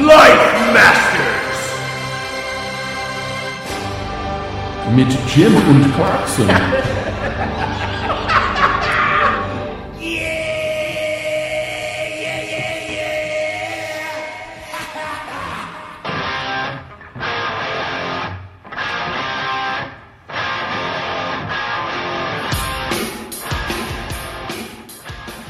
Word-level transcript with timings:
Life 0.00 0.72
Masters! 0.72 1.60
Mit 4.94 5.08
Jim 5.34 5.54
und 5.54 5.94
Clarkson. 5.94 6.48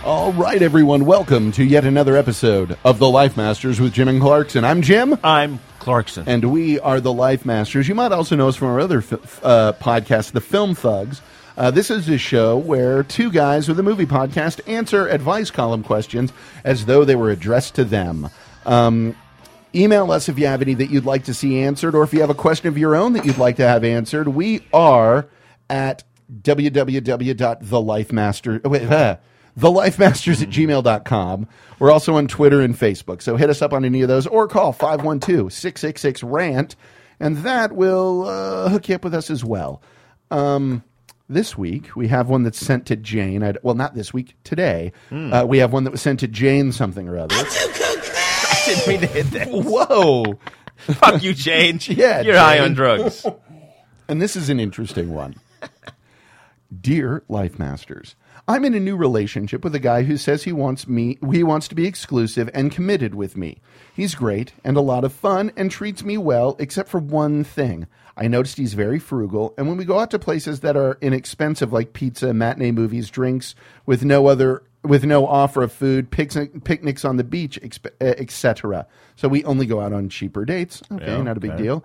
All 0.04 0.32
right, 0.32 0.60
everyone, 0.60 1.04
welcome 1.04 1.52
to 1.52 1.62
yet 1.62 1.84
another 1.84 2.16
episode 2.16 2.76
of 2.84 2.98
The 2.98 3.08
Life 3.08 3.36
Masters 3.36 3.80
with 3.80 3.92
Jim 3.92 4.08
and 4.08 4.20
Clarkson. 4.20 4.64
I'm 4.64 4.82
Jim. 4.82 5.16
I'm 5.22 5.60
Clarkson. 5.78 6.24
and 6.26 6.50
we 6.52 6.80
are 6.80 7.00
the 7.00 7.12
Life 7.12 7.46
Masters. 7.46 7.86
You 7.86 7.94
might 7.94 8.10
also 8.10 8.34
know 8.34 8.48
us 8.48 8.56
from 8.56 8.66
our 8.68 8.80
other 8.80 9.00
fi- 9.00 9.18
uh, 9.44 9.74
podcast, 9.74 10.32
The 10.32 10.40
Film 10.40 10.74
Thugs. 10.74 11.22
Uh, 11.56 11.70
this 11.70 11.88
is 11.88 12.08
a 12.08 12.18
show 12.18 12.56
where 12.56 13.04
two 13.04 13.30
guys 13.30 13.68
with 13.68 13.78
a 13.78 13.82
movie 13.84 14.06
podcast 14.06 14.60
answer 14.68 15.06
advice 15.08 15.52
column 15.52 15.84
questions 15.84 16.32
as 16.64 16.86
though 16.86 17.04
they 17.04 17.14
were 17.14 17.30
addressed 17.30 17.76
to 17.76 17.84
them. 17.84 18.28
Um, 18.66 19.14
email 19.72 20.10
us 20.10 20.28
if 20.28 20.36
you 20.36 20.48
have 20.48 20.62
any 20.62 20.74
that 20.74 20.90
you'd 20.90 21.04
like 21.04 21.22
to 21.24 21.34
see 21.34 21.60
answered, 21.60 21.94
or 21.94 22.02
if 22.02 22.12
you 22.12 22.20
have 22.22 22.30
a 22.30 22.34
question 22.34 22.66
of 22.66 22.76
your 22.76 22.96
own 22.96 23.12
that 23.12 23.24
you'd 23.24 23.38
like 23.38 23.54
to 23.56 23.68
have 23.68 23.84
answered. 23.84 24.26
We 24.28 24.66
are 24.72 25.28
at 25.70 26.02
www.thelifemaster. 26.42 28.66
Wait, 28.66 28.82
uh, 28.90 29.16
thelifemasters 29.58 30.42
at 30.42 30.48
gmail.com. 30.48 31.48
We're 31.78 31.90
also 31.90 32.16
on 32.16 32.28
Twitter 32.28 32.60
and 32.60 32.74
Facebook. 32.78 33.22
So 33.22 33.36
hit 33.36 33.50
us 33.50 33.62
up 33.62 33.72
on 33.72 33.84
any 33.84 34.02
of 34.02 34.08
those 34.08 34.26
or 34.26 34.48
call 34.48 34.72
512 34.72 35.52
666 35.52 36.22
RANT, 36.22 36.76
and 37.20 37.38
that 37.38 37.72
will 37.72 38.26
uh, 38.26 38.68
hook 38.68 38.88
you 38.88 38.94
up 38.94 39.04
with 39.04 39.14
us 39.14 39.30
as 39.30 39.44
well. 39.44 39.82
Um, 40.30 40.82
this 41.28 41.56
week, 41.56 41.94
we 41.96 42.08
have 42.08 42.28
one 42.28 42.42
that's 42.42 42.58
sent 42.58 42.86
to 42.86 42.96
Jane. 42.96 43.42
I, 43.42 43.54
well, 43.62 43.74
not 43.74 43.94
this 43.94 44.12
week, 44.12 44.34
today. 44.44 44.92
Uh, 45.10 45.44
we 45.48 45.58
have 45.58 45.72
one 45.72 45.84
that 45.84 45.90
was 45.90 46.02
sent 46.02 46.20
to 46.20 46.28
Jane 46.28 46.72
something 46.72 47.08
or 47.08 47.18
other. 47.18 47.34
I 47.36 48.62
didn't 48.66 48.86
mean 48.88 49.00
to 49.00 49.06
hit 49.06 49.26
that. 49.30 49.48
Whoa. 49.50 50.38
Fuck 50.76 51.22
you, 51.22 51.32
Jane. 51.32 51.78
Yeah, 51.88 52.20
You're 52.22 52.36
high 52.38 52.58
on 52.58 52.74
drugs. 52.74 53.24
And 54.08 54.20
this 54.20 54.36
is 54.36 54.50
an 54.50 54.60
interesting 54.60 55.14
one. 55.14 55.36
Dear 56.80 57.22
Life 57.28 57.58
Masters, 57.58 58.14
I'm 58.48 58.64
in 58.64 58.74
a 58.74 58.80
new 58.80 58.96
relationship 58.96 59.62
with 59.62 59.74
a 59.74 59.78
guy 59.80 60.02
who 60.02 60.16
says 60.16 60.42
he 60.42 60.52
wants 60.52 60.88
me 60.88 61.18
he 61.30 61.42
wants 61.44 61.68
to 61.68 61.74
be 61.74 61.86
exclusive 61.86 62.50
and 62.52 62.72
committed 62.72 63.14
with 63.14 63.36
me. 63.36 63.58
He's 63.94 64.14
great 64.14 64.52
and 64.64 64.76
a 64.76 64.80
lot 64.80 65.04
of 65.04 65.12
fun 65.12 65.52
and 65.56 65.70
treats 65.70 66.02
me 66.02 66.18
well 66.18 66.56
except 66.58 66.88
for 66.88 66.98
one 66.98 67.44
thing. 67.44 67.86
I 68.16 68.28
noticed 68.28 68.58
he's 68.58 68.74
very 68.74 68.98
frugal 68.98 69.54
and 69.56 69.68
when 69.68 69.76
we 69.76 69.84
go 69.84 70.00
out 70.00 70.10
to 70.10 70.18
places 70.18 70.60
that 70.60 70.76
are 70.76 70.98
inexpensive 71.00 71.72
like 71.72 71.92
pizza, 71.92 72.34
matinee 72.34 72.72
movies, 72.72 73.10
drinks 73.10 73.54
with 73.86 74.04
no 74.04 74.26
other 74.26 74.64
with 74.82 75.04
no 75.04 75.26
offer 75.26 75.62
of 75.62 75.72
food, 75.72 76.10
picnic, 76.10 76.64
picnics 76.64 77.04
on 77.04 77.16
the 77.16 77.24
beach, 77.24 77.58
eh, 77.62 78.14
etc. 78.18 78.86
So 79.14 79.28
we 79.28 79.44
only 79.44 79.66
go 79.66 79.80
out 79.80 79.92
on 79.92 80.08
cheaper 80.08 80.44
dates. 80.44 80.82
Okay, 80.90 81.06
Yeah, 81.06 81.22
not 81.22 81.36
a 81.36 81.40
big 81.40 81.52
okay. 81.52 81.62
deal. 81.62 81.84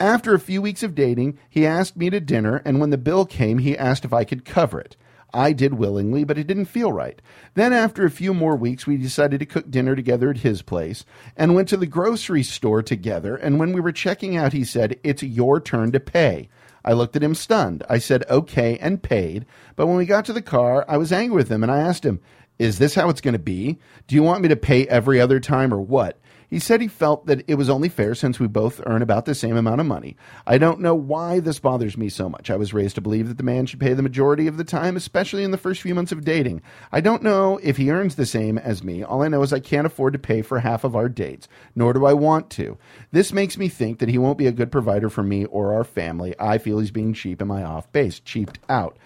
After 0.00 0.32
a 0.32 0.40
few 0.40 0.62
weeks 0.62 0.82
of 0.82 0.94
dating, 0.94 1.38
he 1.50 1.66
asked 1.66 1.96
me 1.96 2.08
to 2.08 2.20
dinner, 2.20 2.62
and 2.64 2.80
when 2.80 2.90
the 2.90 2.96
bill 2.96 3.26
came, 3.26 3.58
he 3.58 3.76
asked 3.76 4.04
if 4.04 4.12
I 4.12 4.24
could 4.24 4.44
cover 4.44 4.80
it. 4.80 4.96
I 5.32 5.52
did 5.52 5.74
willingly, 5.74 6.24
but 6.24 6.38
it 6.38 6.46
didn't 6.46 6.66
feel 6.66 6.92
right. 6.92 7.20
Then, 7.54 7.72
after 7.72 8.04
a 8.04 8.10
few 8.10 8.32
more 8.32 8.56
weeks, 8.56 8.86
we 8.86 8.96
decided 8.96 9.40
to 9.40 9.46
cook 9.46 9.70
dinner 9.70 9.94
together 9.94 10.30
at 10.30 10.38
his 10.38 10.62
place 10.62 11.04
and 11.36 11.54
went 11.54 11.68
to 11.68 11.76
the 11.76 11.86
grocery 11.86 12.42
store 12.42 12.82
together. 12.82 13.36
And 13.36 13.58
when 13.58 13.72
we 13.72 13.80
were 13.80 13.92
checking 13.92 14.36
out, 14.36 14.52
he 14.52 14.64
said, 14.64 14.98
It's 15.02 15.22
your 15.22 15.60
turn 15.60 15.92
to 15.92 16.00
pay. 16.00 16.48
I 16.84 16.92
looked 16.92 17.16
at 17.16 17.22
him 17.22 17.34
stunned. 17.34 17.84
I 17.88 17.98
said, 17.98 18.24
Okay, 18.30 18.78
and 18.78 19.02
paid. 19.02 19.44
But 19.76 19.86
when 19.86 19.96
we 19.96 20.06
got 20.06 20.24
to 20.26 20.32
the 20.32 20.40
car, 20.40 20.84
I 20.88 20.96
was 20.96 21.12
angry 21.12 21.36
with 21.36 21.50
him 21.50 21.62
and 21.62 21.70
I 21.70 21.80
asked 21.80 22.06
him, 22.06 22.20
Is 22.58 22.78
this 22.78 22.94
how 22.94 23.10
it's 23.10 23.20
going 23.20 23.34
to 23.34 23.38
be? 23.38 23.78
Do 24.06 24.14
you 24.14 24.22
want 24.22 24.42
me 24.42 24.48
to 24.48 24.56
pay 24.56 24.86
every 24.88 25.20
other 25.20 25.40
time 25.40 25.74
or 25.74 25.80
what? 25.80 26.18
He 26.48 26.58
said 26.58 26.80
he 26.80 26.88
felt 26.88 27.26
that 27.26 27.44
it 27.46 27.56
was 27.56 27.68
only 27.68 27.90
fair 27.90 28.14
since 28.14 28.40
we 28.40 28.46
both 28.46 28.80
earn 28.86 29.02
about 29.02 29.26
the 29.26 29.34
same 29.34 29.56
amount 29.56 29.82
of 29.82 29.86
money. 29.86 30.16
I 30.46 30.56
don't 30.56 30.80
know 30.80 30.94
why 30.94 31.40
this 31.40 31.58
bothers 31.58 31.98
me 31.98 32.08
so 32.08 32.30
much. 32.30 32.50
I 32.50 32.56
was 32.56 32.72
raised 32.72 32.94
to 32.94 33.02
believe 33.02 33.28
that 33.28 33.36
the 33.36 33.42
man 33.42 33.66
should 33.66 33.80
pay 33.80 33.92
the 33.92 34.02
majority 34.02 34.46
of 34.46 34.56
the 34.56 34.64
time, 34.64 34.96
especially 34.96 35.44
in 35.44 35.50
the 35.50 35.58
first 35.58 35.82
few 35.82 35.94
months 35.94 36.10
of 36.10 36.24
dating. 36.24 36.62
I 36.90 37.02
don't 37.02 37.22
know 37.22 37.58
if 37.62 37.76
he 37.76 37.90
earns 37.90 38.14
the 38.14 38.24
same 38.24 38.56
as 38.56 38.82
me. 38.82 39.02
All 39.02 39.22
I 39.22 39.28
know 39.28 39.42
is 39.42 39.52
I 39.52 39.60
can't 39.60 39.86
afford 39.86 40.14
to 40.14 40.18
pay 40.18 40.40
for 40.40 40.60
half 40.60 40.84
of 40.84 40.96
our 40.96 41.10
dates, 41.10 41.48
nor 41.74 41.92
do 41.92 42.06
I 42.06 42.14
want 42.14 42.48
to. 42.50 42.78
This 43.12 43.32
makes 43.32 43.58
me 43.58 43.68
think 43.68 43.98
that 43.98 44.08
he 44.08 44.16
won't 44.16 44.38
be 44.38 44.46
a 44.46 44.52
good 44.52 44.72
provider 44.72 45.10
for 45.10 45.22
me 45.22 45.44
or 45.44 45.74
our 45.74 45.84
family. 45.84 46.34
I 46.40 46.56
feel 46.56 46.78
he's 46.78 46.90
being 46.90 47.12
cheap 47.12 47.42
in 47.42 47.48
my 47.48 47.62
off 47.62 47.92
base, 47.92 48.20
cheaped 48.20 48.58
out. 48.70 48.96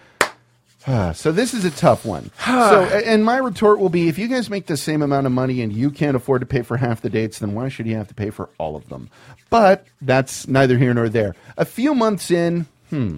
So 1.13 1.31
this 1.31 1.53
is 1.53 1.65
a 1.65 1.71
tough 1.71 2.05
one. 2.05 2.31
so, 2.45 2.83
and 2.83 3.23
my 3.23 3.37
retort 3.37 3.79
will 3.79 3.89
be: 3.89 4.07
if 4.09 4.17
you 4.17 4.27
guys 4.27 4.49
make 4.49 4.65
the 4.65 4.77
same 4.77 5.01
amount 5.01 5.25
of 5.25 5.31
money 5.31 5.61
and 5.61 5.71
you 5.71 5.89
can't 5.89 6.15
afford 6.15 6.41
to 6.41 6.45
pay 6.45 6.61
for 6.61 6.77
half 6.77 7.01
the 7.01 7.09
dates, 7.09 7.39
then 7.39 7.53
why 7.53 7.69
should 7.69 7.85
he 7.85 7.93
have 7.93 8.07
to 8.09 8.13
pay 8.13 8.29
for 8.29 8.49
all 8.57 8.75
of 8.75 8.89
them? 8.89 9.09
But 9.49 9.85
that's 10.01 10.47
neither 10.47 10.77
here 10.77 10.93
nor 10.93 11.09
there. 11.09 11.35
A 11.57 11.65
few 11.65 11.93
months 11.95 12.31
in, 12.31 12.65
hmm, 12.89 13.17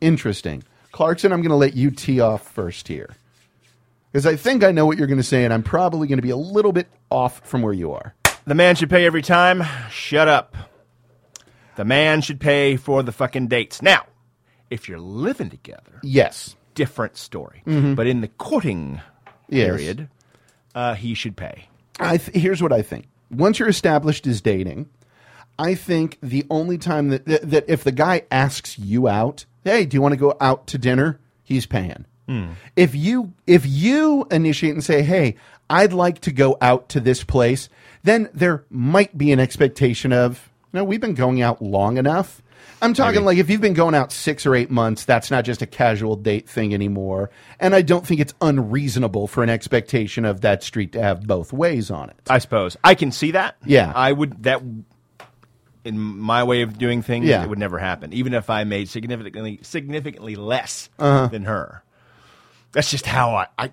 interesting. 0.00 0.62
Clarkson, 0.92 1.32
I'm 1.32 1.40
going 1.40 1.50
to 1.50 1.56
let 1.56 1.74
you 1.74 1.90
tee 1.90 2.20
off 2.20 2.46
first 2.52 2.86
here 2.86 3.10
because 4.12 4.26
I 4.26 4.36
think 4.36 4.62
I 4.62 4.72
know 4.72 4.84
what 4.84 4.98
you're 4.98 5.06
going 5.06 5.16
to 5.16 5.22
say, 5.22 5.44
and 5.44 5.52
I'm 5.52 5.62
probably 5.62 6.06
going 6.06 6.18
to 6.18 6.22
be 6.22 6.30
a 6.30 6.36
little 6.36 6.72
bit 6.72 6.86
off 7.10 7.40
from 7.48 7.62
where 7.62 7.72
you 7.72 7.92
are. 7.92 8.14
The 8.44 8.54
man 8.54 8.76
should 8.76 8.90
pay 8.90 9.06
every 9.06 9.22
time. 9.22 9.64
Shut 9.90 10.28
up. 10.28 10.54
The 11.76 11.84
man 11.84 12.20
should 12.20 12.38
pay 12.40 12.76
for 12.76 13.02
the 13.02 13.12
fucking 13.12 13.48
dates. 13.48 13.80
Now, 13.80 14.04
if 14.72 14.88
you're 14.88 14.98
living 14.98 15.50
together, 15.50 16.00
Yes. 16.02 16.56
different 16.74 17.16
story. 17.16 17.62
But 17.66 18.06
in 18.06 18.20
the 18.22 18.28
courting 18.28 19.00
Yes. 19.48 19.66
period, 19.68 20.08
uh, 20.74 20.94
he 20.94 21.14
should 21.14 21.36
pay. 21.36 21.68
I 22.00 22.16
th- 22.16 22.36
here's 22.36 22.62
what 22.62 22.72
I 22.72 22.82
think. 22.82 23.06
Once 23.30 23.58
you're 23.58 23.68
established 23.68 24.26
as 24.26 24.40
dating, 24.40 24.88
I 25.58 25.74
think 25.74 26.18
the 26.22 26.44
only 26.50 26.78
time 26.78 27.08
that, 27.10 27.26
that 27.26 27.50
that 27.50 27.64
if 27.68 27.84
the 27.84 27.92
guy 27.92 28.22
asks 28.30 28.78
you 28.78 29.06
out, 29.08 29.44
hey, 29.64 29.84
do 29.84 29.94
you 29.96 30.00
want 30.02 30.12
to 30.12 30.16
go 30.18 30.34
out 30.40 30.66
to 30.68 30.78
dinner? 30.78 31.18
He's 31.44 31.66
paying. 31.66 32.06
If 32.76 32.94
you 32.94 33.34
if 33.46 33.66
you 33.66 34.26
initiate 34.30 34.72
and 34.72 34.82
say, 34.82 35.02
hey, 35.02 35.36
I'd 35.68 35.92
like 35.92 36.20
to 36.22 36.32
go 36.32 36.56
out 36.62 36.88
to 36.90 37.00
this 37.00 37.22
place, 37.24 37.68
then 38.04 38.30
there 38.32 38.64
might 38.70 39.18
be 39.18 39.32
an 39.32 39.38
expectation 39.40 40.14
of, 40.14 40.48
no, 40.72 40.84
we've 40.84 41.00
been 41.00 41.14
going 41.14 41.40
out 41.42 41.60
long 41.62 41.96
enough. 41.98 42.42
I'm 42.80 42.94
talking 42.94 43.24
like 43.24 43.38
if 43.38 43.48
you've 43.48 43.60
been 43.60 43.74
going 43.74 43.94
out 43.94 44.10
six 44.10 44.44
or 44.44 44.54
eight 44.56 44.70
months, 44.70 45.04
that's 45.04 45.30
not 45.30 45.44
just 45.44 45.62
a 45.62 45.66
casual 45.66 46.16
date 46.16 46.48
thing 46.48 46.74
anymore. 46.74 47.30
And 47.60 47.74
I 47.76 47.82
don't 47.82 48.04
think 48.06 48.20
it's 48.20 48.34
unreasonable 48.40 49.28
for 49.28 49.42
an 49.44 49.50
expectation 49.50 50.24
of 50.24 50.40
that 50.40 50.62
street 50.64 50.92
to 50.92 51.02
have 51.02 51.24
both 51.26 51.52
ways 51.52 51.90
on 51.92 52.10
it. 52.10 52.16
I 52.28 52.38
suppose 52.38 52.76
I 52.82 52.94
can 52.96 53.12
see 53.12 53.32
that. 53.32 53.56
Yeah. 53.64 53.92
I 53.94 54.10
would 54.12 54.42
that. 54.44 54.62
In 55.84 55.98
my 55.98 56.44
way 56.44 56.62
of 56.62 56.78
doing 56.78 57.02
things, 57.02 57.26
Yeah. 57.26 57.42
it 57.42 57.48
would 57.48 57.58
never 57.58 57.76
happen. 57.78 58.12
Even 58.12 58.34
if 58.34 58.48
I 58.50 58.62
made 58.62 58.88
significantly 58.88 59.58
significantly 59.62 60.36
less 60.36 60.88
Uh-huh. 60.98 61.26
than 61.26 61.44
her, 61.44 61.82
that's 62.72 62.90
just 62.90 63.06
how 63.06 63.34
I. 63.36 63.46
I 63.58 63.70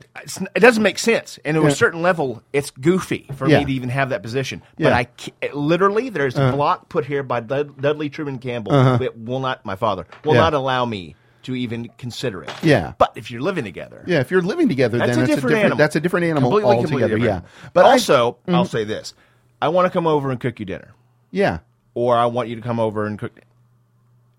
it 0.56 0.60
doesn't 0.60 0.84
make 0.84 1.00
sense, 1.00 1.40
and 1.46 1.56
at 1.58 1.64
Yeah. 1.64 1.70
a 1.70 1.72
certain 1.72 2.02
level, 2.02 2.44
it's 2.54 2.70
goofy 2.72 3.28
for 3.36 3.48
Yeah. 3.48 3.60
me 3.60 3.66
to 3.66 3.72
even 3.74 3.90
have 3.90 4.10
that 4.10 4.22
position. 4.24 4.62
Uh-huh. 4.64 4.76
But 4.84 4.94
I 4.94 5.08
it- 5.42 5.56
literally, 5.56 6.10
there's 6.10 6.38
a 6.38 6.52
block 6.52 6.90
put 6.90 7.06
here 7.06 7.24
by 7.24 7.40
Dud- 7.40 7.82
Dudley 7.82 8.10
Truman 8.10 8.40
Campbell 8.40 8.72
that 8.72 9.18
will 9.18 9.40
not. 9.40 9.66
My 9.66 9.76
father 9.76 10.06
will 10.24 10.34
not 10.36 10.54
allow 10.54 10.86
me 10.86 11.16
to 11.44 11.56
even 11.56 11.90
consider 11.98 12.44
it. 12.44 12.52
Yeah. 12.62 12.94
But 12.98 13.14
if 13.16 13.32
you're 13.32 13.42
living 13.42 13.64
together, 13.64 14.04
Yeah, 14.06 14.20
if 14.20 14.30
you're 14.30 14.42
living 14.42 14.68
together, 14.68 14.98
that's 14.98 15.12
then 15.12 15.20
a 15.24 15.28
that's 15.28 15.36
different 15.36 15.58
animal. 15.58 15.78
That's 15.78 15.96
a 15.96 16.00
different 16.02 16.26
animal 16.26 16.50
Completely, 16.52 16.76
completely 16.78 17.04
altogether. 17.04 17.20
different. 17.30 17.46
Yeah, 17.64 17.70
but 17.74 17.86
I- 17.86 17.92
also, 17.92 18.38
I'll 18.50 18.66
say 18.66 18.84
this: 18.84 19.14
I 19.62 19.70
want 19.70 19.86
to 19.86 19.90
come 19.90 20.06
over 20.06 20.30
and 20.32 20.40
cook 20.40 20.60
you 20.60 20.66
dinner, 20.66 20.90
yeah, 21.32 21.60
or 21.94 22.18
I 22.18 22.26
want 22.26 22.50
you 22.50 22.56
to 22.58 22.62
come 22.62 22.80
over 22.80 23.06
and 23.06 23.18
cook. 23.18 23.32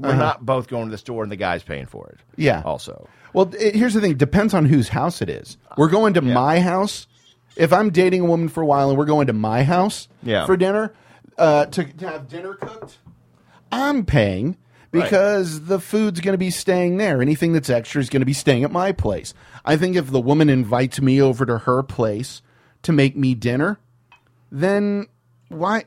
We're 0.00 0.17
not 0.17 0.44
both 0.44 0.69
going 0.69 0.87
to 0.87 0.91
the 0.91 0.99
store 0.99 1.23
and 1.23 1.31
the 1.31 1.37
guy's 1.37 1.62
paying 1.62 1.87
for 1.87 2.06
it. 2.08 2.14
Uh-huh. 2.20 2.35
Yeah. 2.37 2.62
Also, 2.64 3.08
Well, 3.32 3.52
it, 3.58 3.75
here's 3.75 3.94
the 3.94 4.00
thing: 4.00 4.14
depends 4.17 4.55
on 4.55 4.64
whose 4.64 4.88
house 4.88 5.20
it 5.23 5.29
is. 5.29 5.56
We're 5.76 5.88
going 5.88 6.14
to 6.14 6.25
Yeah. 6.25 6.35
my 6.35 6.61
house. 6.61 7.06
If 7.56 7.73
I'm 7.73 7.91
dating 7.91 8.23
a 8.23 8.25
woman 8.25 8.49
for 8.49 8.62
a 8.62 8.67
while 8.67 8.88
and 8.91 8.99
we're 8.99 9.05
going 9.05 9.26
to 9.26 9.32
my 9.32 9.62
house 9.64 10.08
Yeah. 10.23 10.47
for 10.47 10.56
dinner 10.56 10.93
uh, 11.37 11.67
to, 11.67 11.85
to 11.85 12.08
have 12.08 12.29
dinner 12.29 12.55
cooked, 12.55 12.99
I'm 13.73 14.05
paying 14.05 14.56
because 14.93 15.67
the 15.67 15.79
food's 15.81 16.20
going 16.20 16.32
to 16.35 16.38
be 16.38 16.50
staying 16.50 16.97
there. 16.97 17.20
Anything 17.23 17.52
that's 17.52 17.69
extra 17.70 18.00
is 18.00 18.08
going 18.08 18.20
to 18.20 18.26
be 18.26 18.32
staying 18.32 18.64
at 18.64 18.70
my 18.73 18.93
place. 18.93 19.35
I 19.64 19.76
think 19.76 19.97
if 19.97 20.11
the 20.11 20.20
woman 20.20 20.49
invites 20.49 21.00
me 21.00 21.20
over 21.20 21.44
to 21.47 21.58
her 21.58 21.82
place 21.82 22.41
to 22.82 22.93
make 22.93 23.17
me 23.17 23.35
dinner, 23.35 23.79
then 24.50 25.06
why? 25.49 25.85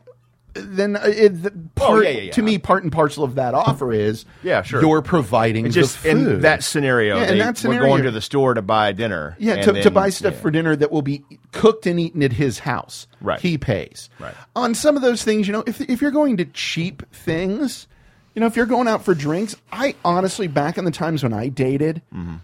Then 0.54 0.98
it, 1.04 1.30
the 1.44 1.52
part, 1.76 2.00
Oh, 2.00 2.02
yeah, 2.02 2.10
yeah, 2.10 2.20
yeah. 2.22 2.32
to 2.34 2.42
me, 2.42 2.58
part 2.58 2.84
and 2.84 2.92
parcel 2.92 3.24
of 3.24 3.36
that 3.36 3.54
offer 3.54 3.92
is 3.92 4.26
Yeah, 4.44 4.62
sure. 4.62 4.82
you're 4.82 5.02
providing 5.02 5.70
Just 5.72 6.04
the 6.04 6.12
food. 6.12 6.28
in 6.28 6.42
that 6.42 6.64
scenario, 6.64 7.18
Yeah, 7.18 7.24
in 7.24 7.38
they, 7.38 7.44
that 7.44 7.64
we're 7.64 7.80
going 7.80 8.04
to 8.04 8.12
the 8.12 8.22
store 8.22 8.54
to 8.54 8.62
buy 8.62 8.92
dinner. 8.92 9.36
Yeah, 9.40 9.62
to, 9.64 9.82
to 9.82 9.92
buy 9.92 10.10
stuff 10.10 10.36
for 10.36 10.52
dinner 10.52 10.76
that 10.76 10.92
will 10.92 11.02
be 11.02 11.24
cooked 11.52 11.88
and 11.88 12.00
eaten 12.00 12.22
at 12.24 12.34
his 12.34 12.60
house. 12.60 13.08
Right. 13.22 13.40
He 13.40 13.58
pays. 13.58 14.10
Right. 14.20 14.36
On 14.56 14.76
some 14.76 14.96
of 14.96 15.02
those 15.02 15.24
things, 15.24 15.48
you 15.48 15.54
know, 15.54 15.64
if, 15.66 15.82
if 15.82 16.02
you're 16.02 16.12
going 16.12 16.38
to 16.38 16.46
cheap 16.46 17.04
things, 17.14 17.88
you 18.36 18.40
know, 18.40 18.46
if 18.48 18.56
you're 18.56 18.66
going 18.66 18.88
out 18.88 19.04
for 19.04 19.14
drinks, 19.16 19.56
I 19.72 19.96
honestly, 20.06 20.48
back 20.48 20.78
in 20.78 20.86
the 20.86 20.92
times 20.92 21.24
when 21.24 21.34
I 21.34 21.48
dated, 21.50 22.02
Mm-hmm. 22.14 22.36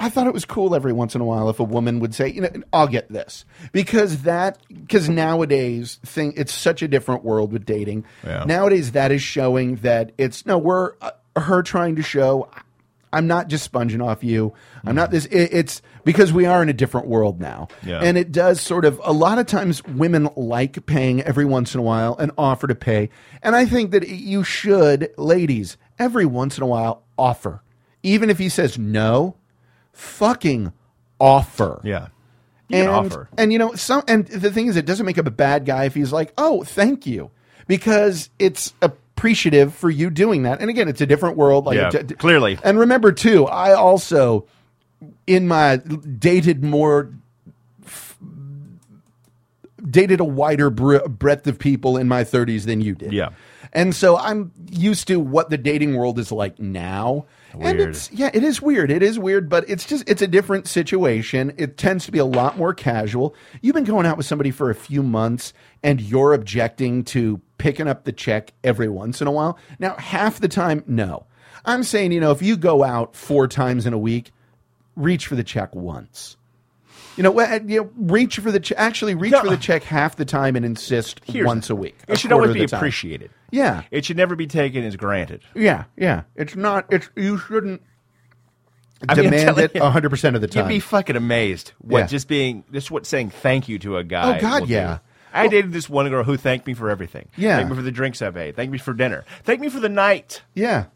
I 0.00 0.08
thought 0.08 0.26
it 0.26 0.32
was 0.32 0.44
cool 0.44 0.74
every 0.74 0.92
once 0.92 1.14
in 1.14 1.20
a 1.20 1.24
while 1.24 1.48
if 1.50 1.60
a 1.60 1.64
woman 1.64 2.00
would 2.00 2.14
say, 2.14 2.28
you 2.28 2.40
know, 2.40 2.50
I'll 2.72 2.88
get 2.88 3.08
this. 3.12 3.44
Because 3.70 4.22
that, 4.22 4.58
because 4.68 5.08
nowadays, 5.08 6.00
thing, 6.04 6.32
it's 6.36 6.52
such 6.54 6.82
a 6.82 6.88
different 6.88 7.22
world 7.22 7.52
with 7.52 7.64
dating. 7.66 8.04
Yeah. 8.24 8.44
Nowadays, 8.44 8.92
that 8.92 9.12
is 9.12 9.22
showing 9.22 9.76
that 9.76 10.12
it's, 10.18 10.46
no, 10.46 10.58
we're, 10.58 10.94
uh, 11.00 11.10
her 11.36 11.62
trying 11.62 11.96
to 11.96 12.02
show, 12.02 12.48
I'm 13.12 13.26
not 13.26 13.48
just 13.48 13.64
sponging 13.64 14.00
off 14.00 14.24
you. 14.24 14.52
I'm 14.86 14.94
not 14.94 15.10
this. 15.10 15.26
It, 15.26 15.50
it's 15.52 15.82
because 16.04 16.32
we 16.32 16.46
are 16.46 16.62
in 16.62 16.68
a 16.68 16.72
different 16.72 17.06
world 17.08 17.40
now, 17.40 17.68
Yeah. 17.84 18.00
and 18.00 18.16
it 18.16 18.30
does 18.32 18.60
sort 18.60 18.84
of. 18.84 19.00
A 19.04 19.12
lot 19.12 19.38
of 19.38 19.46
times, 19.46 19.84
women 19.84 20.28
like 20.36 20.86
paying 20.86 21.20
every 21.22 21.44
once 21.44 21.74
in 21.74 21.80
a 21.80 21.82
while 21.82 22.16
and 22.18 22.30
offer 22.38 22.66
to 22.68 22.74
pay, 22.74 23.10
and 23.42 23.54
I 23.56 23.66
think 23.66 23.90
that 23.90 24.08
you 24.08 24.44
should, 24.44 25.10
ladies, 25.18 25.76
every 25.98 26.24
once 26.24 26.56
in 26.56 26.62
a 26.62 26.66
while 26.66 27.02
offer, 27.18 27.62
even 28.04 28.30
if 28.30 28.38
he 28.38 28.48
says 28.48 28.78
no, 28.78 29.34
fucking 30.00 30.72
offer. 31.20 31.80
Yeah. 31.84 32.08
You 32.68 32.78
and 32.78 32.86
can 32.86 32.94
offer. 32.94 33.28
and 33.36 33.52
you 33.52 33.58
know 33.58 33.74
some 33.74 34.02
and 34.08 34.26
the 34.26 34.50
thing 34.50 34.68
is, 34.68 34.76
it 34.76 34.86
doesn't 34.86 35.04
make 35.06 35.18
him 35.18 35.26
a 35.26 35.30
bad 35.32 35.64
guy 35.66 35.84
if 35.84 35.94
he's 35.94 36.12
like, 36.12 36.32
oh, 36.38 36.62
thank 36.64 37.06
you, 37.06 37.30
because 37.66 38.30
it's 38.38 38.72
appreciative 38.80 39.74
for 39.74 39.90
you 39.90 40.08
doing 40.08 40.44
that. 40.44 40.60
And 40.60 40.70
again, 40.70 40.88
it's 40.88 41.00
a 41.00 41.06
different 41.06 41.36
world. 41.36 41.66
Like 41.66 41.76
Yeah, 41.76 41.90
d- 41.90 42.02
d- 42.04 42.14
clearly. 42.14 42.58
and 42.62 42.78
remember 42.78 43.10
too, 43.12 43.46
I 43.46 43.72
also 43.74 44.46
in 45.26 45.48
my 45.48 45.76
dated 45.78 46.62
more 46.62 47.12
f- 47.84 48.16
dated 49.90 50.20
a 50.20 50.24
wider 50.24 50.70
bre- 50.70 51.08
breadth 51.08 51.46
of 51.48 51.58
people 51.58 51.96
in 51.96 52.06
my 52.06 52.22
30s 52.22 52.64
than 52.66 52.80
you 52.80 52.94
did. 52.94 53.12
Yeah. 53.12 53.30
And 53.72 53.94
so 53.94 54.16
I'm 54.16 54.52
used 54.70 55.08
to 55.08 55.18
what 55.20 55.50
the 55.50 55.58
dating 55.58 55.96
world 55.96 56.18
is 56.18 56.30
like 56.32 56.58
now. 56.60 57.26
And 57.58 57.80
it's 57.80 58.10
yeah, 58.12 58.30
it 58.32 58.44
is 58.44 58.62
weird. 58.62 58.90
It 58.90 59.02
is 59.02 59.18
weird, 59.18 59.48
but 59.48 59.68
it's 59.68 59.84
just 59.84 60.08
it's 60.08 60.22
a 60.22 60.26
different 60.26 60.68
situation. 60.68 61.52
It 61.56 61.76
tends 61.76 62.04
to 62.06 62.12
be 62.12 62.18
a 62.18 62.24
lot 62.24 62.56
more 62.56 62.74
casual. 62.74 63.34
You've 63.60 63.74
been 63.74 63.84
going 63.84 64.06
out 64.06 64.16
with 64.16 64.26
somebody 64.26 64.50
for 64.50 64.70
a 64.70 64.74
few 64.74 65.02
months 65.02 65.52
and 65.82 66.00
you're 66.00 66.32
objecting 66.32 67.04
to 67.04 67.40
picking 67.58 67.88
up 67.88 68.04
the 68.04 68.12
check 68.12 68.52
every 68.62 68.88
once 68.88 69.20
in 69.20 69.26
a 69.26 69.32
while. 69.32 69.58
Now, 69.78 69.94
half 69.96 70.40
the 70.40 70.48
time, 70.48 70.84
no. 70.86 71.26
I'm 71.64 71.82
saying, 71.82 72.12
you 72.12 72.20
know, 72.20 72.30
if 72.30 72.42
you 72.42 72.56
go 72.56 72.82
out 72.82 73.14
four 73.14 73.46
times 73.46 73.86
in 73.86 73.92
a 73.92 73.98
week, 73.98 74.30
reach 74.96 75.26
for 75.26 75.34
the 75.34 75.44
check 75.44 75.74
once. 75.74 76.36
You 77.20 77.24
know, 77.24 77.32
well, 77.32 77.52
uh, 77.52 77.58
you 77.66 77.82
know 77.82 77.90
reach 77.98 78.38
for 78.38 78.50
the 78.50 78.58
check. 78.58 78.78
Actually, 78.78 79.14
reach 79.14 79.32
No. 79.32 79.42
for 79.42 79.50
the 79.50 79.58
check 79.58 79.82
half 79.82 80.16
the 80.16 80.24
time 80.24 80.56
and 80.56 80.64
insist 80.64 81.20
Here's 81.26 81.44
once 81.46 81.68
a 81.68 81.76
week. 81.76 81.98
It 82.08 82.14
a 82.14 82.16
should 82.16 82.30
quarter 82.30 82.44
always 82.44 82.50
of 82.52 82.54
be 82.54 82.60
the 82.60 82.66
time. 82.68 82.78
appreciated. 82.78 83.30
Yeah, 83.50 83.82
It 83.90 84.06
should 84.06 84.16
never 84.16 84.36
be 84.36 84.46
taken 84.46 84.84
as 84.84 84.96
granted. 84.96 85.42
yeah, 85.54 85.84
yeah. 85.98 86.22
It's 86.34 86.56
not. 86.56 86.86
It's 86.88 87.10
you 87.16 87.36
shouldn't 87.36 87.82
I 89.06 89.14
mean, 89.16 89.26
I'm 89.26 89.30
demand 89.32 89.46
telling 89.48 89.64
it 89.66 89.74
you, 89.74 89.82
hundred 89.82 90.08
percent 90.08 90.34
of 90.34 90.40
the 90.40 90.48
time. 90.48 90.60
You'd 90.60 90.62
time. 90.64 90.68
be 90.76 90.80
fucking 90.80 91.16
amazed 91.16 91.72
what 91.78 91.98
Yeah. 91.98 92.06
just 92.06 92.26
being 92.26 92.64
just 92.72 92.90
what 92.90 93.04
saying 93.04 93.28
thank 93.30 93.68
you 93.68 93.78
to 93.80 93.98
a 93.98 94.04
guy. 94.04 94.38
Oh, 94.38 94.40
God, 94.40 94.60
will 94.62 94.66
do. 94.68 94.72
yeah. 94.72 94.98
I 95.34 95.46
dated 95.48 95.72
this 95.72 95.90
one 95.90 96.08
girl 96.08 96.24
who 96.24 96.38
thanked 96.38 96.66
me 96.66 96.72
for 96.72 96.88
everything. 96.88 97.28
Yeah. 97.36 97.56
Thank 97.58 97.68
me 97.68 97.76
for 97.76 97.82
the 97.82 97.92
drinks 97.92 98.22
I've 98.22 98.36
ate. 98.38 98.56
Thanked 98.56 98.72
me 98.72 98.78
for 98.78 98.94
dinner. 98.94 99.24
Thank 99.44 99.60
me 99.60 99.68
for 99.68 99.78
the 99.80 99.88
night. 99.90 100.40
yeah, 100.54 100.86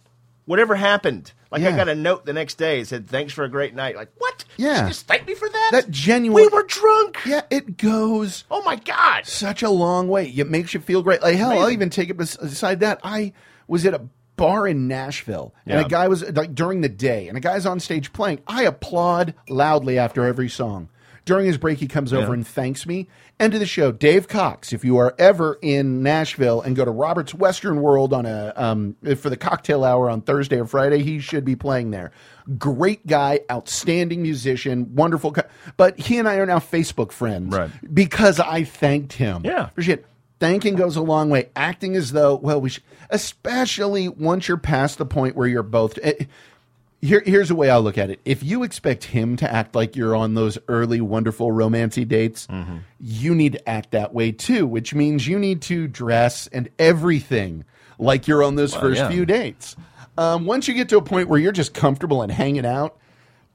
Whatever 0.46 0.74
happened. 0.74 1.32
Like 1.54 1.72
I 1.72 1.76
got 1.76 1.88
a 1.88 1.94
note 1.94 2.26
the 2.26 2.32
next 2.32 2.54
day. 2.56 2.80
It 2.80 2.88
said, 2.88 3.08
Thanks 3.08 3.32
for 3.32 3.44
a 3.44 3.48
great 3.48 3.74
night. 3.74 3.96
Like, 3.96 4.10
what? 4.18 4.44
Yeah. 4.56 4.82
She 4.84 4.90
just 4.90 5.06
thanked 5.06 5.26
me 5.26 5.34
for 5.34 5.48
that? 5.48 5.68
that 5.72 5.90
genuine. 5.90 6.42
We 6.42 6.48
were 6.48 6.64
drunk. 6.64 7.18
Yeah, 7.26 7.42
it 7.50 7.76
goes 7.76 8.44
Oh 8.50 8.62
my 8.62 8.76
God. 8.76 9.26
such 9.26 9.62
a 9.62 9.70
long 9.70 10.08
way. 10.08 10.26
It 10.28 10.48
makes 10.50 10.74
you 10.74 10.80
feel 10.80 11.02
great. 11.02 11.22
Like 11.22 11.36
hell, 11.36 11.50
I'll 11.52 11.70
even 11.70 11.90
take 11.90 12.10
it 12.10 12.16
beside 12.16 12.80
that. 12.80 13.00
I 13.02 13.32
was 13.66 13.86
at 13.86 13.94
a 13.94 14.02
bar 14.36 14.66
in 14.66 14.88
Nashville, 14.88 15.54
and 15.64 15.78
Yeah. 15.80 15.86
a 15.86 15.88
guy 15.88 16.08
was 16.08 16.28
like 16.32 16.54
during 16.54 16.80
the 16.80 16.88
day, 16.88 17.28
and 17.28 17.36
a 17.36 17.40
guy's 17.40 17.66
on 17.66 17.78
stage 17.78 18.12
playing. 18.12 18.40
I 18.48 18.64
applaud 18.64 19.32
loudly 19.48 19.96
after 19.98 20.24
every 20.26 20.48
song. 20.48 20.88
During 21.24 21.46
his 21.46 21.56
break, 21.56 21.78
he 21.78 21.86
comes 21.86 22.12
over 22.12 22.26
Yeah. 22.28 22.32
and 22.34 22.46
thanks 22.46 22.84
me. 22.86 23.08
End 23.40 23.54
of 23.54 23.60
the 23.60 23.66
show. 23.66 23.90
Dave 23.92 24.28
Cox. 24.28 24.72
If 24.74 24.84
you 24.84 24.98
are 24.98 25.14
ever 25.18 25.58
in 25.62 26.02
Nashville 26.02 26.60
and 26.60 26.76
go 26.76 26.84
to 26.84 26.90
Robert's 26.90 27.34
Western 27.34 27.80
World 27.80 28.12
on 28.12 28.26
a 28.26 28.52
um, 28.56 28.94
for 29.16 29.30
the 29.30 29.36
cocktail 29.36 29.84
hour 29.84 30.10
on 30.10 30.20
Thursday 30.20 30.60
or 30.60 30.66
Friday, 30.66 31.02
he 31.02 31.18
should 31.20 31.44
be 31.44 31.56
playing 31.56 31.90
there. 31.92 32.12
Great 32.58 33.06
guy, 33.06 33.40
outstanding 33.50 34.20
musician, 34.22 34.94
wonderful. 34.94 35.32
Co- 35.32 35.42
but 35.78 35.98
he 35.98 36.18
and 36.18 36.28
I 36.28 36.36
are 36.36 36.46
now 36.46 36.58
Facebook 36.58 37.10
friends, 37.10 37.56
Right. 37.56 37.70
Because 37.92 38.38
I 38.38 38.64
thanked 38.64 39.14
him. 39.14 39.42
Yeah. 39.44 39.68
appreciate. 39.68 40.00
it. 40.00 40.06
Thanking 40.40 40.74
goes 40.74 40.96
a 40.96 41.00
long 41.00 41.30
way. 41.30 41.48
Acting 41.56 41.96
as 41.96 42.12
though, 42.12 42.34
well, 42.34 42.60
we 42.60 42.68
should, 42.68 42.82
especially 43.08 44.08
once 44.08 44.46
you're 44.48 44.56
past 44.58 44.98
the 44.98 45.06
point 45.06 45.36
where 45.36 45.46
you're 45.46 45.62
both. 45.62 45.98
eh, 46.02 46.24
here, 47.04 47.22
here's 47.24 47.48
the 47.48 47.54
way 47.54 47.70
I 47.70 47.76
look 47.78 47.98
at 47.98 48.10
it. 48.10 48.20
If 48.24 48.42
you 48.42 48.62
expect 48.62 49.04
him 49.04 49.36
to 49.36 49.52
act 49.52 49.74
like 49.74 49.94
you're 49.96 50.16
on 50.16 50.34
those 50.34 50.58
early, 50.68 51.00
wonderful, 51.00 51.50
romancy 51.50 52.06
dates, 52.06 52.46
Mm-hmm. 52.46 52.78
you 53.00 53.34
need 53.34 53.52
to 53.52 53.68
act 53.68 53.90
that 53.92 54.14
way 54.14 54.32
too, 54.32 54.66
which 54.66 54.94
means 54.94 55.26
you 55.28 55.38
need 55.38 55.62
to 55.62 55.86
dress 55.86 56.46
and 56.48 56.68
everything 56.78 57.64
like 57.98 58.26
you're 58.26 58.42
on 58.42 58.54
those 58.56 58.74
first 58.74 58.98
yeah. 59.00 59.08
few 59.10 59.24
dates. 59.26 59.76
Um, 60.16 60.46
once 60.46 60.66
you 60.68 60.74
get 60.74 60.88
to 60.90 60.96
a 60.96 61.02
point 61.02 61.28
where 61.28 61.38
you're 61.38 61.52
just 61.52 61.74
comfortable 61.74 62.22
and 62.22 62.30
hanging 62.32 62.64
out, 62.66 62.96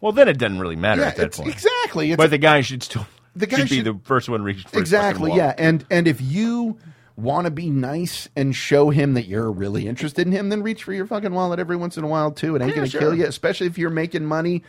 Well, 0.01 0.11
then 0.11 0.27
it 0.27 0.37
doesn't 0.37 0.59
really 0.59 0.75
matter 0.75 1.01
yeah, 1.01 1.07
at 1.07 1.15
that 1.17 1.33
point. 1.33 1.49
exactly. 1.49 2.11
It's 2.11 2.17
But 2.17 2.29
the 2.29 2.37
guy 2.37 2.61
should 2.61 2.83
still 2.83 3.07
The 3.35 3.47
guy 3.47 3.57
should 3.59 3.69
be 3.69 3.81
the 3.81 3.99
first 4.03 4.29
one 4.29 4.43
reached 4.43 4.69
for 4.69 4.79
exactly 4.79 5.33
yeah 5.33 5.53
and 5.57 5.85
and 5.89 6.07
if 6.07 6.19
you 6.21 6.77
want 7.21 7.45
to 7.45 7.51
be 7.51 7.69
nice 7.69 8.29
and 8.35 8.55
show 8.55 8.89
him 8.89 9.13
that 9.13 9.25
you're 9.27 9.51
really 9.51 9.87
interested 9.87 10.25
in 10.27 10.31
him 10.33 10.49
then 10.49 10.63
reach 10.63 10.83
for 10.83 10.93
your 10.93 11.05
fucking 11.05 11.33
wallet 11.33 11.59
every 11.59 11.75
once 11.75 11.97
in 11.97 12.03
a 12.03 12.07
while 12.07 12.31
too 12.31 12.55
it 12.55 12.61
ain't 12.61 12.69
Yeah, 12.69 12.75
gonna 12.75 12.87
sure. 12.89 13.01
kill 13.01 13.15
you 13.15 13.25
especially 13.25 13.67
if 13.67 13.77
you're 13.77 13.89
making 13.89 14.25
money 14.25 14.63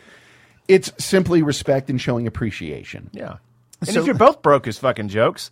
it's 0.67 0.91
simply 1.03 1.41
respect 1.41 1.89
and 1.89 1.99
showing 1.99 2.27
appreciation 2.27 3.09
Yeah. 3.13 3.37
And 3.81 3.89
So- 3.89 3.99
if 4.01 4.05
you're 4.05 4.15
both 4.15 4.41
broke 4.43 4.67
as 4.67 4.77
fucking 4.77 5.07
jokes, 5.09 5.49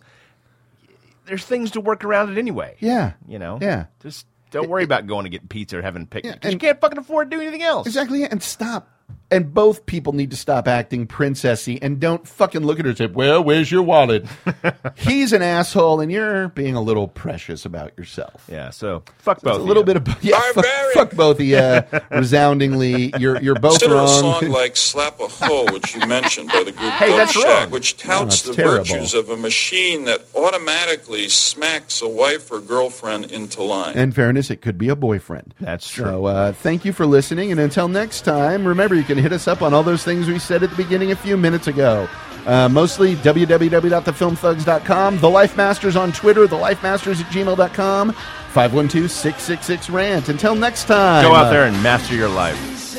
there's 1.26 1.44
things 1.44 1.72
to 1.72 1.80
work 1.80 2.04
around 2.04 2.30
it 2.30 2.38
anyway. 2.38 2.76
yeah 2.80 3.12
You 3.28 3.38
know? 3.38 3.58
yeah 3.60 3.86
Just 4.02 4.26
don't 4.50 4.68
worry 4.68 4.84
about 4.84 5.06
going 5.06 5.24
to 5.24 5.30
get 5.30 5.48
pizza 5.48 5.78
or 5.78 5.82
having 5.82 6.02
a 6.02 6.06
picnic. 6.06 6.34
Yeah, 6.34 6.38
'cause 6.40 6.52
you 6.52 6.58
can't 6.58 6.80
fucking 6.80 6.98
afford 6.98 7.30
to 7.30 7.36
do 7.36 7.40
anything 7.40 7.62
else. 7.62 7.86
exactly 7.86 8.20
yeah. 8.22 8.28
and 8.30 8.42
stop 8.42 8.88
and 9.30 9.52
both 9.54 9.86
people 9.86 10.12
need 10.12 10.30
to 10.30 10.36
stop 10.36 10.66
acting 10.68 11.06
princessy 11.06 11.78
and 11.82 12.00
don't 12.00 12.26
fucking 12.26 12.62
look 12.62 12.78
at 12.78 12.84
her 12.84 12.90
and 12.90 12.98
say, 12.98 13.06
"Well, 13.06 13.42
where's 13.44 13.70
your 13.70 13.82
wallet?" 13.82 14.26
He's 14.96 15.32
an 15.32 15.42
asshole, 15.42 16.00
and 16.00 16.10
you're 16.10 16.48
being 16.48 16.74
a 16.74 16.80
little 16.80 17.08
precious 17.08 17.64
about 17.64 17.96
yourself. 17.98 18.46
Yeah, 18.50 18.70
so 18.70 19.02
fuck 19.18 19.40
both. 19.42 19.60
A 19.60 19.62
little 19.62 19.82
of 19.82 19.86
bit 19.86 20.06
you. 20.06 20.12
of 20.12 20.24
yeah, 20.24 20.40
fuck, 20.52 20.66
fuck 20.94 21.10
both 21.12 21.40
of 21.40 21.46
you. 21.46 21.82
Resoundingly, 22.10 23.12
you're 23.18 23.40
you're 23.40 23.54
both 23.54 23.80
Consider 23.80 23.94
a 23.94 23.98
wrong. 23.98 24.40
song 24.40 24.50
like 24.50 24.76
Slap 24.76 25.20
a 25.20 25.26
Hole," 25.28 25.66
which 25.72 25.94
you 25.94 26.06
mentioned 26.06 26.48
by 26.48 26.62
the 26.64 26.72
group 26.72 26.92
Hey, 26.92 27.10
that's 27.16 27.32
Shack, 27.32 27.44
wrong. 27.64 27.70
which 27.70 27.96
touts 27.96 28.42
that's 28.42 28.56
the 28.56 28.62
terrible. 28.62 28.84
virtues 28.84 29.14
of 29.14 29.28
a 29.30 29.36
machine 29.36 30.04
that 30.04 30.24
automatically 30.34 31.28
smacks 31.28 32.02
a 32.02 32.08
wife 32.08 32.50
or 32.50 32.60
girlfriend 32.60 33.30
into 33.30 33.62
line. 33.62 33.96
In 33.96 34.12
fairness, 34.12 34.50
it 34.50 34.60
could 34.62 34.78
be 34.78 34.88
a 34.88 34.96
boyfriend. 34.96 35.54
That's 35.60 35.88
true. 35.88 36.04
So, 36.04 36.24
uh, 36.26 36.52
thank 36.52 36.84
you 36.84 36.92
for 36.92 37.06
listening, 37.06 37.50
and 37.50 37.60
until 37.60 37.88
next 37.88 38.22
time, 38.22 38.66
remember 38.66 38.94
you 38.94 39.04
can 39.04 39.18
hit 39.20 39.32
us 39.32 39.48
up 39.48 39.62
on 39.62 39.74
all 39.74 39.82
those 39.82 40.04
things 40.04 40.26
we 40.26 40.38
said 40.38 40.62
at 40.62 40.70
the 40.70 40.76
beginning 40.76 41.12
a 41.12 41.16
few 41.16 41.36
minutes 41.36 41.66
ago. 41.66 42.08
Uh, 42.46 42.68
mostly 42.68 43.16
www.thefilmthugs.com, 43.16 45.18
The 45.18 45.30
Life 45.30 45.56
Masters 45.56 45.96
on 45.96 46.12
Twitter, 46.12 46.46
thelifemasters 46.46 47.20
at 47.20 47.26
gmail.com, 47.26 48.12
512 48.12 49.10
666 49.10 49.90
rant. 49.90 50.28
Until 50.28 50.54
next 50.54 50.84
time. 50.84 51.24
Go 51.24 51.34
out 51.34 51.50
there 51.50 51.66
and 51.66 51.82
master 51.82 52.14
your 52.14 52.28
life. 52.28 52.89